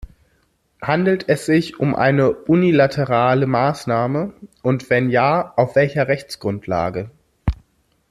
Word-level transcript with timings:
Handelt 0.81 1.29
es 1.29 1.45
sich 1.45 1.79
um 1.79 1.93
eine 1.93 2.31
unilaterale 2.33 3.45
Maßnahme, 3.45 4.33
und 4.63 4.89
wenn 4.89 5.11
ja, 5.11 5.53
auf 5.57 5.75
welcher 5.75 6.07
Rechtsgrundlage? 6.07 7.11